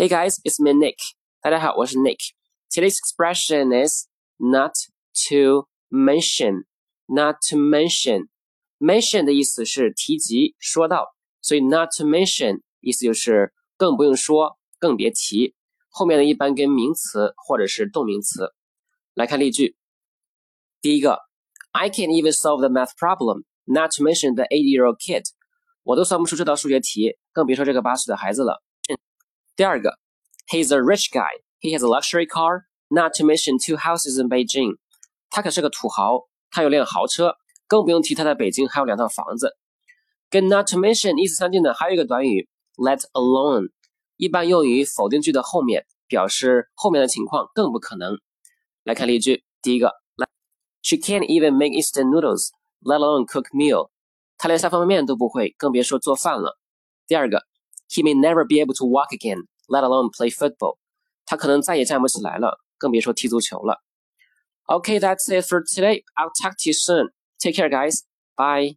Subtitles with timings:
[0.00, 0.96] Hey guys, it's me Nick.
[1.42, 2.16] 大家好，我是 Nick.
[2.70, 4.06] Today's expression is
[4.38, 4.72] not
[5.28, 6.64] to mention.
[7.06, 8.28] Not to mention.
[8.78, 15.54] Mention 的意思是提及、说到，所以 not to mention 意思就是更不用说，更别提。
[15.90, 18.54] 后面呢一般跟名词或者是动名词。
[19.12, 19.76] 来看例句。
[20.80, 21.18] 第一个，
[21.72, 23.44] I can't even solve the math problem.
[23.66, 25.24] Not to mention the eight-year-old kid.
[25.82, 28.62] 我都算不出这道数学题，更别说这个八岁的孩子了。
[29.55, 29.97] 第二个
[30.51, 31.29] ，He's a rich guy.
[31.61, 34.77] He has a luxury car, not to mention two houses in Beijing.
[35.29, 37.35] 他可是个土豪，他有辆豪车，
[37.67, 39.55] 更不用提他在北京还有两套房子。
[40.29, 43.69] 跟 not to mention 意思相近的还有一个短语 let alone，
[44.17, 48.17] 一般用于否定句的后面，表示后面的情况更不可能。
[48.83, 49.93] 来看例句，第一个
[50.81, 52.49] ，She can't even make instant noodles,
[52.81, 53.89] let alone cook meal.
[54.37, 56.59] 他连下方便面都不会，更别说做饭了。
[57.07, 57.43] 第二个
[57.88, 60.78] ，He may never be able to walk again, let alone play football。
[61.26, 63.82] 他可能再也站不起来了，更别说踢足球了。
[64.66, 66.02] Okay, that's it for today.
[66.16, 67.08] I'll talk to you soon.
[67.38, 68.02] Take care, guys.
[68.36, 68.76] Bye.